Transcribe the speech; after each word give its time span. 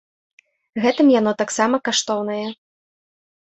Гэтым 0.85 1.07
яно 1.19 1.31
таксама 1.43 1.75
каштоўнае. 1.91 2.43